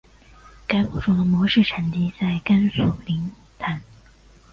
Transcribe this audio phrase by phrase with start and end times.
[0.65, 3.79] 该物种的模式产地在甘肃临潭。